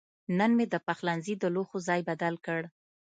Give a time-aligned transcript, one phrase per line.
[0.37, 2.61] نن مې د پخلنځي د لوښو ځای بدل کړ.